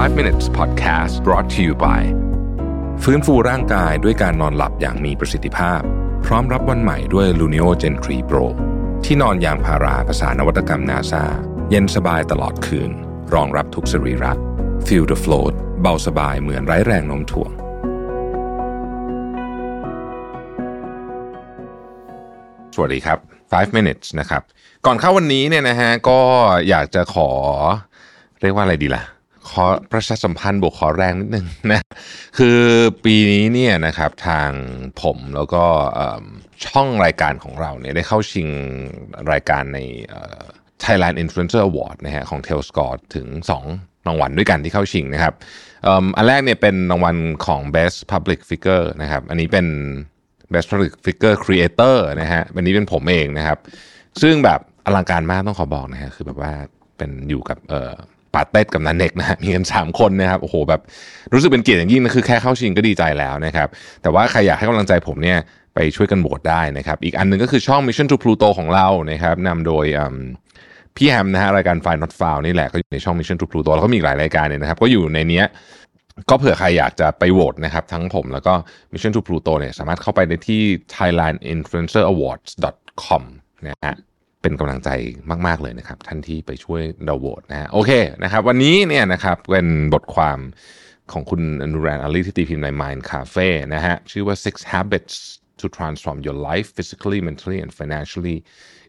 [0.00, 2.02] 5 minutes podcast brought to you by
[3.02, 5.80] ฟื้นฟูร่างกายด้วยการนอนหลับอย่างมีประสิทธิภาพ
[6.26, 8.44] พร้อมรับวันใหม่ด้วย Luno Gen 3 Pro
[9.04, 11.24] ที่นอนยางพาราภาษานวัตกรรมนาซา
[11.70, 12.90] เย็นสบายตลอดคืน
[13.34, 14.32] รองรับทุกสรีระ
[14.86, 17.50] Feel the float เบาสบายเหมือนไร้แรงโน้มถ่วง
[22.74, 23.18] สวัสดีครับ
[23.48, 24.42] 5 minutes นะครับ
[24.86, 26.18] ก่อนเข้าวันนี้เนี่ยนะฮะก็
[26.68, 27.30] อยากจะขอ
[28.40, 29.04] เรียกว่าอะไรดีล่ะ
[29.50, 31.80] ขอประชาสัมพันธ์บวกขอแรงนิดนึงนะ
[32.38, 32.60] คือ
[33.04, 34.50] ปีนี้เนี่ยนะครับทาง
[35.02, 35.64] ผมแล้วก็
[36.66, 38.48] ช่องรายการของเราเนี่ยได้เข้าชิง
[39.32, 39.78] รายการใน
[40.84, 43.26] Thailand Influencer Award นะฮะของ t a i l s c o r e ถึง
[43.68, 45.34] 2 รางวัลด้วยกันที่เข้าชิงนะครับ
[46.16, 47.16] อันแรกเนี่ยเป็นรางวัล
[47.46, 49.66] ของ Best Public Figure นะครับ อันนี้เป็น
[50.52, 53.58] Best Public Figure Creator นะฮะวันนี้เป็นผมเองนะครับ
[54.22, 56.52] ซึ่งแบบอลังการมากต้องขอบอกนะฮะคือแบบว่า
[56.96, 57.92] เป็นอยู่กับเออ
[58.34, 60.80] ปาเต้กับนันเน็กนะมีกันสามคนนะครับโอ้โหแบบ
[61.32, 63.68] รู้สึกเป็นเกียรติอย่างยิ่งนะคือแค่เข้าชิงก็ดีใจแล้วนะครับ
[64.02, 65.38] แต่ว่าใครอยากให้กำลังใจผมเนี่ย
[65.74, 69.86] ไปช่วยกันโหวตได้นะครับ อีกอันหนึงก็คือช่อง Mission to Pluto ของเรานะครับนำโดย
[70.96, 75.46] พี่แฮมนะฮะรายการ Find Not f o u n นี่แหละก็อยู่ในช่อง Mission to Pluto แล้วก็มีหลายรายการเนี่ยนะครับ ก็อยู่ในเนี้ย
[76.30, 78.54] ก็เผื่อใครอยากจะไปโหวตนะครับทั้งผมแล้วก็
[78.92, 80.62] Mission to Pluto เนี่ยสามารถเข้าไปได้ที่
[80.96, 83.22] thailandinfluencerawards.com
[83.66, 83.94] นะฮะ
[84.42, 84.90] เป็นกำลังใจ
[85.46, 87.90] มาก ๆ เลยนะครับ ท่านที่ไปช่วยเราโหวตนะฮะโอเค
[88.22, 90.38] นะครับ วันนี้เนี่ยนะครับเป็นบทความ
[91.12, 95.14] ของคุณอนุรันอาลีที่ตีพิมพ์ใน Mind Cafe นะฮะชื่อว่า six habits
[95.60, 98.36] to transform your life physically mentally and financially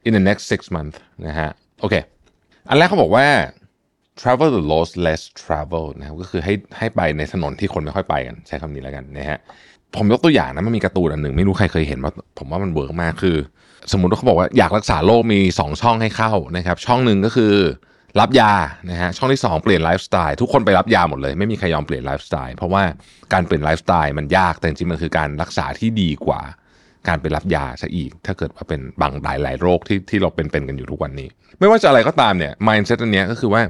[0.08, 1.50] in the next six months นะฮะ
[1.82, 1.96] โอเค
[2.70, 3.28] อันแรกเขาบอกว่า
[4.22, 9.40] travel the roads less travel นะครับก็คือให้ให้ไปในถนนที่คนไม่ค่อยไปกัน ใช้คำนี้แล้วกันนะฮะ
[9.98, 13.38] ผมยกตัวอย่างนะมันมีการ์ตูนอันหนึ่งไม่รู้ใครเคยเห็นว่าผมว่ามัน work มากคือ
[13.92, 17.54] สมมติว่าเขาบอกว่าอยากรักษาโรคมี 2 ช่องให้เข้านะครับ ช่องหนึ่งก็คือ
[18.20, 18.54] รับยา
[18.90, 22.84] นะฮะช่องที่ 2 เปลี่ยนไลฟ์สไตล์ทุกคนไปรับยาหมดเลยไม่มีใครยอมเปลี่ยนไลฟ์สไตล์เพราะว่า
[23.34, 26.42] การเปลี่ยนไลฟ์สไตล์มันยากแต่จริงมันคือการรักษาที่ดีกว่า
[27.08, 31.28] การไปรับยาซะอีก ถ้าเกิดว่าเป็นบางหลายหลายโรคที่ที่เราเป็นเป็นกันอยู่ทุกวันนี้
[31.60, 33.62] ไม่ว่าจะอะไรก็ตามเนี่ย mindset อันเนี้ยก็คือว่า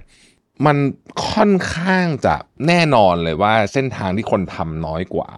[0.66, 0.78] มัน
[1.30, 2.36] ค่อนข้างจะ
[2.68, 5.30] แน่นอนเลยว่าเส้นทางที่คนทำน้อยกว่า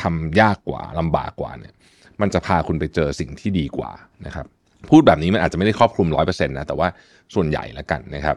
[0.00, 1.74] ทำยากกว่าลำบากกว่าเนี่ย
[2.20, 3.90] มันจะพาคุณไปเจอสิ่งที่ดีกว่า
[4.26, 4.46] นะครับ
[4.90, 6.88] พูดแบบนี้มันอาจจะไม่ได้ครอบคลุมร้อยเปอร์เซ็นต์นะแต่ว่า
[7.34, 8.36] ส่วนใหญ่ละกันนะครับ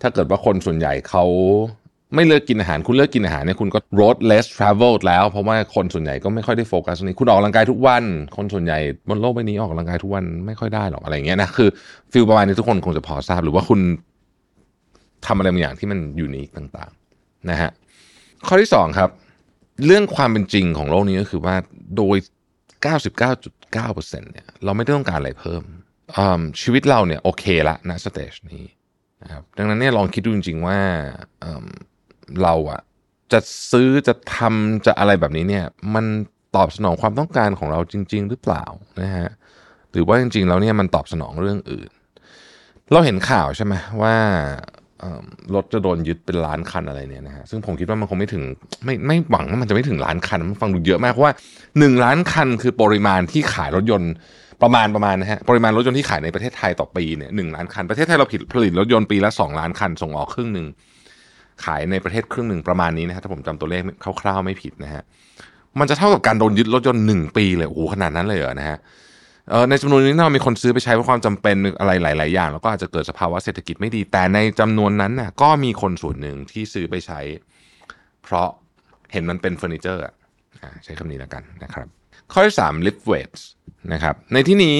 [0.00, 1.24] ถ้าเกิดว่าคนส่วนใหญ่เขา
[2.14, 8.04] ไม่เลือกกินอาหารคุณเลือกกินอาหารเนี่ยคุณก็ road less traveled แล้ว เพราะว่าคนส่วนใหญ่ก็ไม่ค่อยได้โฟกัสตรงนี้คุณออกกำลังกายทุกวัน
[8.36, 8.78] คนส่วนใหญ่
[9.08, 11.68] บนโลกใบนี้ออกกำลังกายทุกวันไม่ค่อยได้หรอกอะไรเงี้ยนะคือ
[12.12, 13.80] feel ประมาณนี้ทุกคนคงจะพอทราบหรือว่าคุณ
[15.26, 17.70] ทำอะไรบางอย่างที่มัน unique ต่างๆนะฮะ
[18.46, 19.10] ข้อที่สองครับ
[19.86, 21.54] เรื่องความเป็นจริงของโลกนี้ก็คือว่า
[21.96, 22.16] โดย
[22.84, 25.62] 99.9%เนี่ยเราไม่ได้ต้องการอะไรเพิ่ม
[26.60, 28.64] ชีวิตเราเนี่ยโอเคละณ stage นี้
[29.22, 30.78] นะครับดังนั้นเนี่ยลองคิดดูจริง ๆ ว่า
[32.42, 32.80] เราอะ
[33.32, 33.40] จะ
[33.72, 35.64] ซื้อจะทำจะอะไรแบบนี้เนี่ย
[35.94, 36.06] มัน
[36.56, 38.64] ตอบสนองความต้องการของเราจริง ๆ หรือเปล่า
[39.00, 39.28] นะฮะ
[39.92, 41.90] หรือว่าจริง ๆ แล้วเนี่ยมันตอบสนองเรื่องอื่น
[42.92, 44.16] เราเห็นข่าวใช่ไหมว่า
[45.54, 48.42] รถจะโดนยึดเป็นล้านคันอะไรเนี่ยนะฮะซึ่งผมคิดว่ามันคงไม่ถึง
[48.84, 51.32] ไม่ไม่หวังว่ามันจะไม่ถึงล้านคัน มันฟังดูเยอะมากเพราะว่า
[51.78, 54.12] หนึ่งล้านคันคือปริมาณที่ขายรถยนต์
[54.62, 60.66] ประมาณประมาณนะฮะปริมาณรถยนต์ที่ขายในประเทศไทยต่อปีเนี่ยหนึ่งล้านคัน ประเทศไทยเราผลิตผลิตรถยนต์ปีละสองล้านคันส่งออกครึ่งหนึ่ง
[61.64, 63.82] ขายในประเทศครึ่งหนึ่งประมาณนี้นะฮะถ้าผมจำตัวเลข
[64.20, 65.02] คร่าวๆไม่ผิดนะฮะ
[65.78, 68.78] มันจะเท่ากับการโดนยึดรถยนต์หนึ่งปีเลยโอ้โหขนาดนั้นเลยเหรอนะฮะ
[69.70, 77.20] ในจำนวนนี้เรามีคนซื้อไปใช้เพราะความจำเป็นอะไรหลาย ๆ อย่าง แล้วก็อาจจะเกิดสภาวะเศรษฐกิจไม่ดี แต่ในจำนวนนั้นน่ะ ก็มีคนส่วนหนึ่งที่ซื้อไปใช้
[78.24, 78.48] เพราะ
[79.12, 80.14] เห็นมันเป็นเฟอร์นิเจอร์อะ
[80.62, 81.86] อ่าใช้คำนี้แล้วกันนะครับ
[82.32, 83.42] ข้อที่3 lift weights
[83.92, 84.78] นะครับ ในที่นี้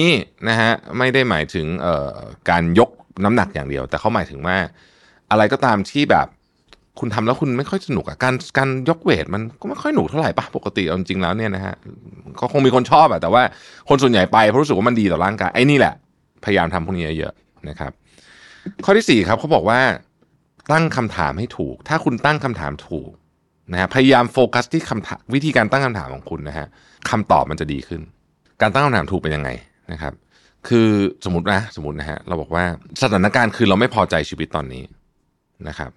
[0.49, 2.15] นะฮะไม่ได้หมายถึงเอ่อ
[2.49, 2.89] การยก
[3.23, 4.57] น้ำหนักอย่างเดียว แต่เขาหมายถึงว่า
[5.31, 6.27] อะไรก็ตามที่แบบ
[6.99, 11.75] คุณทำแล้วคุณไม่ค่อยสนุกอะการการยกเวทมันก็ไม่ค่อยหนุกเท่าไหร่ปะปกติเอาจริงแล้วเนี่ยนะฮะ
[12.39, 13.43] ก็คงมีคนชอบอะแต่ว่า
[13.89, 15.93] คนส่วนใหญ่ไปเพราะรู้สึกว่ามันดีต่อร่างกายไอ้นี่แหละ
[16.45, 17.91] พยายามทำพวกนี้เยอะๆนะครับ
[18.85, 19.79] ข้อที่สี่ครับเขาบอกว่า
[20.71, 23.09] ตั้งคำถามให้ถูก ถ้าคุณตั้งคำถามถูก
[23.71, 26.67] นะฮะพยายามโฟกัสที่คำถามวิธีการตั้งคำถามของคุณนะฮะ
[27.09, 28.01] คำตอบมันจะดีขึ้น
[28.61, 29.49] การตั้งคำถามถูกเป็นยังไง
[29.91, 30.13] นะครับ
[30.67, 30.87] คือ
[31.25, 32.63] สมมตินะสมมตินะฮะเราบอกว่า
[33.01, 34.83] สถานการณ์คือเราไม่พอใจชีวิตตอนนี้
[35.67, 35.91] นะครับ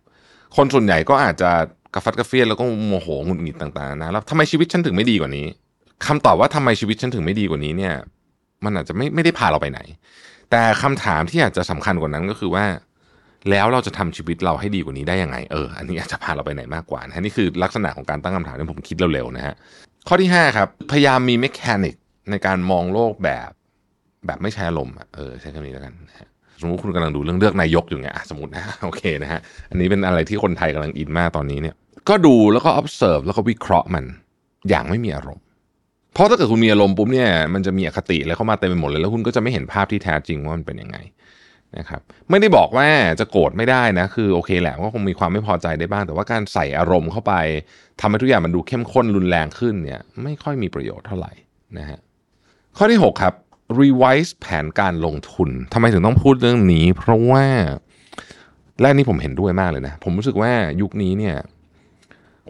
[0.57, 1.51] คนส่วนใหญ่ก็อาจจะ
[1.95, 5.47] กระฟัดกระเฟียดแล้วก็โมโหหงุดหงิดต่างๆนะแล้วทำไมชีวิตฉันถึงไม่ดีกว่านี้
[6.07, 7.95] คำตอบว่าทำไมชีวิตฉันถึงไม่ดีกว่านี้เนี่ย
[8.65, 9.81] มันอาจจะไม่ไม่ได้พาเราไปไหน
[10.51, 12.65] แต่คำถามที่อาจจะสำคัญกว่านั้นก็คือว่า
[13.51, 19.55] แล้วเราจะทำชีวิตเราให้ดีกว่านี้ได้ยังไงเอออันนี้อาจจะพาเราไปไหนมากกว่านะนี่คือลักษณะของการตั้งคำถามที่ผมคิดเร็วๆนะฮะ
[20.09, 21.95] ข้อที่ห้าครับพยายามมีเมคานิก
[22.31, 23.51] ในการมองโลกแบบ
[24.27, 26.29] แบบไม่ใช้อารมณ์เออใช้คำนี้แล้วกันนะฮะ
[26.61, 29.41] สมมติคุณกำลังดูเรื่องเลือกนายกอยู่ไงสมมตินะโอเคนะฮะ
[29.71, 31.75] อันนี้เป็นอะไรที่คนไทยกำลังอินมากตอนนี้เนี่ย
[32.09, 34.05] ก็ดูแล้วก็ observe แล้วก็วิเคราะห์มัน
[34.69, 35.45] อย่างไม่มีอารมณ์
[36.13, 40.99] เพราะถ้าเกิดคุณมีอารมณ์ปุ๊บเนี่ยมันจะมีอคติอะไรเข้ามาเต็มไปหมดเลย แล้วคุณก็จะไม่เห็นภาพที่แท้จริงว่ามันเป็นยังไง
[41.79, 42.87] นะครับไม่ได้บอกว่า
[43.21, 47.35] จะโกรธไม่ได้นะ คือโอเคแหละก็คงมีความไม่พอใจได้บ้าง แต่ว่าการใส่อารมณ์เข้าไป
[48.01, 51.33] ทำให้ทุกอย่างมันดูเข้มข้นรุนแรงขึ้นเนี่ยไม่ค่อยมีประโยชน์เท่าไหร่
[51.79, 51.99] นะฮะ
[52.77, 53.35] ข้อที่ 6 ครับ
[53.81, 57.45] revise แผนการลงทุนทำไมถึงต้องพูดเรื่องนี้ เพราะว่า
[58.83, 61.37] แรกนี้ผมเห็นด้วยมากเลยนะ ผมรู้สึกว่ายุคนี้เนี่ย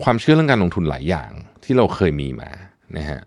[0.02, 1.30] ความเชื่อเรื่องการลงทุนหลายอย่าง
[1.64, 2.50] ที่เราเคยมีมา
[2.96, 3.20] นะฮะ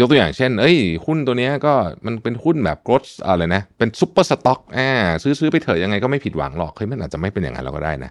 [0.00, 0.76] ยกตัวอย่างเช่น เอ้ย
[1.06, 1.72] หุ้นตัวนี้ก็
[2.06, 4.90] มันเป็นหุ้นแบบ growth อะไรนะ เป็น super stock อ่า
[5.22, 8.10] ซื้อซื้อไปเถอะยังไงก็ไม่ผิดหวังหรอกเฮ้ยมันอาจจะไม่เป็นอย่างนั้นเราก็ได้นะ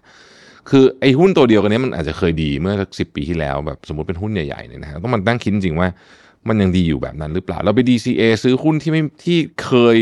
[0.69, 5.87] คือไอ้หุ้นตัวเดียวกันนี้มันอาจจะเคยดีเมื่อสักสิบปีที่แล้วแบบสมมติเป็นหุ้นใหญ่ๆเนี่ยนะต้องมันตั้งคิดจริงว่า
[6.47, 9.97] มันยังดีอยู่แบบนั้นหรือเปล่า เราไป DCA ซื้อหุ้นที่ไม่ที่เคย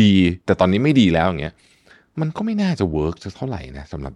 [0.00, 0.12] ดี
[0.44, 1.54] แต่ตอนนี้ไม่ดีแล้วอย่างเงี้ย
[2.20, 4.12] มันก็ไม่น่าจะ work จะเท่าไหร่นะสำหรับ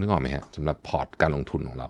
[0.00, 1.88] นึกออกไหมฮะสำหรับพอร์ตการลงทุนของเรา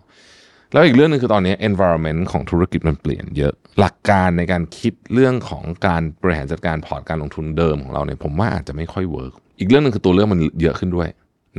[0.72, 11.08] แล้วอีกเรื่องนึงคือตอนนี้ environment ของธุรกิจมันเปลี่ยนเยอะหลักการในการคิดเรื่องของการบริหารจัดการพอร์ตการลงทุนเดิมของเราเนี่ยผมว่าอาจจะไม่ค่อย workอีกเรื่องนึงคือตัวเรื่องมันเยอะขึ้นด้วย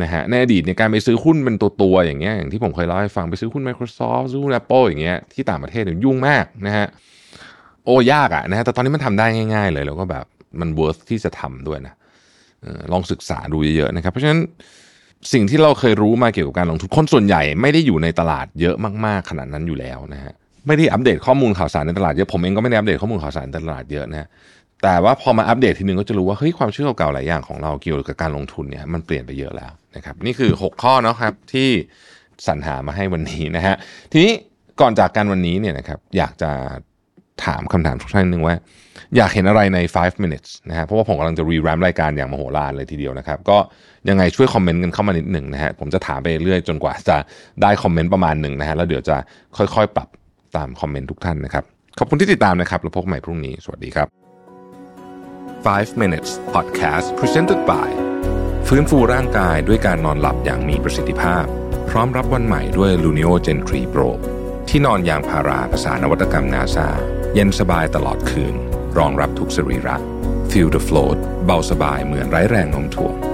[0.02, 6.88] นะฮะในอดีตในการไปซื้อหุ้นเป็นตัวตัวอย่างเงี้ยอย่างที่ผมเคยเล่าให้ฟังไปซื้อหุ้น Microsoft ซื้อหุ้น Apple อย่างเงี้ยที่ต่างประเทศเนี่ยยุ่งมากนะฮะ
[7.86, 10.26] โอ้ยากอะนะฮะแต่ตอนนี้มันทำได้ง่าย ๆ เลย แล้วก็แบบ
[10.60, 11.96] มัน worth ที่จะทำด้วยนะ
[12.92, 14.40] ลองศึกษาดูเยอะๆนะครับ เพราะฉะนั้น
[15.34, 18.76] สิ่งที่เราเคยรู้มาเกี่ยวกับการลงทุนคนส่วนใหญ่ไม่ได้อยู่ในตลาดเยอะ
[19.06, 20.34] มากๆขนาดนั้นอยู่แล้วนะฮะ
[20.68, 24.28] ไม่ได้อัปเดตข้อมูลข่าวสารในตลาดเยอะผมเองก็ไม่ได้อัปเดตข้อมูลข่าวสารในตลาดเยอะนะ
[24.84, 31.70] แต่ว่าพอมาอัปเดตทีนึงก็จะรู้ว่าเฮ้ยความเชื่อเก่าๆหลายอย่างของเราเกี่ยวกับการลงทุนเนี่ยมันเปลี่ยนไปเยอะแล้วนะครับนี่คือ 6 ข้อนะครับที่
[32.48, 33.76] สรรหามาให้วันนี้นะฮะ
[34.12, 34.34] ทีนี้
[34.82, 36.52] ก่อนจากกันวันนี้เนี่ยนะครับอยากจะ
[37.46, 38.56] ถามคำถามทุกท่านนึงว่า
[39.16, 43.58] อยากเห็นอะไรใน 5 minutes นะฮะเพราะว่าผมกำลังจะรีแรมรายการอย่างมโหฬารเลยทีเดียวนะครับ ก็
[44.10, 47.18] ยังไงช่วยคอมเมนต์กันเข้ามานิดหนึ่งนะฮะผมจะถามไปเรื่อยจนกว่าจะ
[47.62, 49.18] ได้คอมเมนต์ประมาณหนึ่งนะฮะแล้วเดี๋ยวจะ
[49.58, 50.08] ค่อยๆ ปรับ
[50.58, 51.64] ตามคอมเมนต์ทุกท่านนะครับ
[52.00, 54.08] ขอบคุณที่ติดตามนะครับแล้วพบกันใหม่พรุ่งนี้ สวัสดีครับ
[55.66, 57.90] 5 minutes podcast presented by
[58.68, 61.46] ฟื้นฟูร่างกายด้วยการนอนหลับอย่างมีประสิทธิภาพ
[61.90, 64.10] พร้อมรับวันใหม่ด้วย Luno Gen 3 Pro
[64.70, 66.90] ที่นอนยางพาราภาษานวัตกรรมนาซา
[67.34, 68.56] เย็นสบายตลอดคืน
[68.98, 69.96] รองรับทุกสรีระ
[70.52, 73.31] Feel the float เบาสบายเหมือนไร้แรงโน้มถ่วง